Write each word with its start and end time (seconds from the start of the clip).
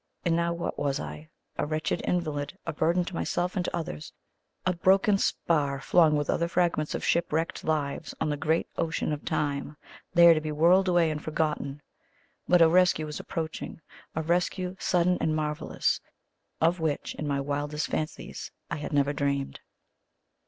And 0.25 0.35
now 0.35 0.51
what 0.51 0.79
was 0.79 0.99
I? 0.99 1.29
A 1.59 1.65
wretched 1.67 2.01
invalid 2.05 2.57
a 2.65 2.73
burden 2.73 3.05
to 3.05 3.13
myself 3.13 3.55
and 3.55 3.63
to 3.65 3.77
others 3.77 4.13
a 4.65 4.73
broken 4.73 5.19
spar 5.19 5.79
flung 5.79 6.15
with 6.17 6.27
other 6.27 6.47
fragments 6.47 6.95
of 6.95 7.05
ship 7.05 7.31
wrecked 7.31 7.63
lives 7.63 8.15
on 8.19 8.31
the 8.31 8.35
great 8.35 8.67
ocean 8.79 9.13
of 9.13 9.23
Time, 9.23 9.77
there 10.15 10.33
to 10.33 10.41
be 10.41 10.51
whirled 10.51 10.87
away 10.87 11.11
and 11.11 11.21
forgotten. 11.23 11.83
But 12.47 12.63
a 12.63 12.67
rescue 12.67 13.05
was 13.05 13.19
approaching; 13.19 13.79
a 14.15 14.23
rescue 14.23 14.75
sudden 14.79 15.19
and 15.21 15.35
marvellous, 15.35 16.01
of 16.59 16.79
which, 16.79 17.13
in 17.13 17.27
my 17.27 17.39
wildest 17.39 17.85
fancies, 17.85 18.49
I 18.71 18.77
had 18.77 18.93
never 18.93 19.13
dreamed. 19.13 19.59